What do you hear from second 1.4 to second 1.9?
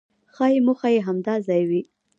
ځای وي.